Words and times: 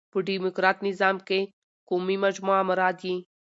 په 0.13 0.17
ډيموکراټ 0.27 0.77
نظام 0.87 1.15
کښي 1.27 1.41
قومي 1.89 2.15
مجموعه 2.25 2.61
مراد 2.69 2.97
يي. 3.07 3.15